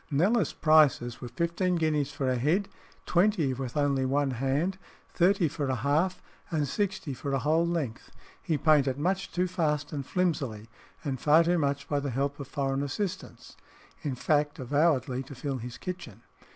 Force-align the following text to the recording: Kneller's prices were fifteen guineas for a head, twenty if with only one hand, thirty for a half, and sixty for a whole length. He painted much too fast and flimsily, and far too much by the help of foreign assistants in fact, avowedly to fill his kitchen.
Kneller's 0.09 0.51
prices 0.51 1.21
were 1.21 1.27
fifteen 1.27 1.75
guineas 1.75 2.11
for 2.11 2.27
a 2.27 2.35
head, 2.35 2.67
twenty 3.05 3.51
if 3.51 3.59
with 3.59 3.77
only 3.77 4.03
one 4.03 4.31
hand, 4.31 4.79
thirty 5.13 5.47
for 5.47 5.67
a 5.69 5.75
half, 5.75 6.23
and 6.49 6.67
sixty 6.67 7.13
for 7.13 7.33
a 7.33 7.37
whole 7.37 7.67
length. 7.67 8.09
He 8.41 8.57
painted 8.57 8.97
much 8.97 9.31
too 9.31 9.45
fast 9.45 9.93
and 9.93 10.03
flimsily, 10.03 10.67
and 11.03 11.19
far 11.19 11.43
too 11.43 11.59
much 11.59 11.87
by 11.87 11.99
the 11.99 12.09
help 12.09 12.39
of 12.39 12.47
foreign 12.47 12.81
assistants 12.81 13.55
in 14.01 14.15
fact, 14.15 14.57
avowedly 14.57 15.21
to 15.21 15.35
fill 15.35 15.59
his 15.59 15.77
kitchen. 15.77 16.23